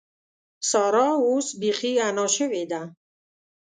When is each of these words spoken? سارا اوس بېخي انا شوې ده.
سارا 0.69 1.07
اوس 1.25 1.47
بېخي 1.61 1.91
انا 2.07 2.25
شوې 2.35 2.63
ده. 2.71 2.81